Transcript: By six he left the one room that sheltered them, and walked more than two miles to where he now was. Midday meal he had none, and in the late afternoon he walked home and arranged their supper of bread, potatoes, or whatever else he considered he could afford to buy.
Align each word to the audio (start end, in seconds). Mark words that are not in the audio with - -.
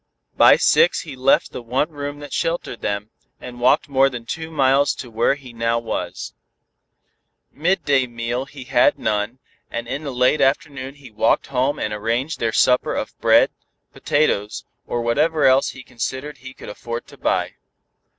By 0.35 0.55
six 0.55 1.01
he 1.01 1.15
left 1.15 1.51
the 1.51 1.61
one 1.61 1.91
room 1.91 2.21
that 2.21 2.33
sheltered 2.33 2.81
them, 2.81 3.11
and 3.39 3.59
walked 3.59 3.87
more 3.87 4.09
than 4.09 4.25
two 4.25 4.49
miles 4.49 4.95
to 4.95 5.11
where 5.11 5.35
he 5.35 5.53
now 5.53 5.77
was. 5.77 6.33
Midday 7.51 8.07
meal 8.07 8.45
he 8.45 8.63
had 8.63 8.97
none, 8.97 9.37
and 9.69 9.87
in 9.87 10.03
the 10.03 10.11
late 10.11 10.41
afternoon 10.41 10.95
he 10.95 11.11
walked 11.11 11.45
home 11.53 11.77
and 11.77 11.93
arranged 11.93 12.39
their 12.39 12.51
supper 12.51 12.95
of 12.95 13.15
bread, 13.21 13.51
potatoes, 13.93 14.65
or 14.87 15.03
whatever 15.03 15.45
else 15.45 15.69
he 15.69 15.83
considered 15.83 16.39
he 16.39 16.55
could 16.55 16.69
afford 16.69 17.05
to 17.05 17.15
buy. 17.19 17.53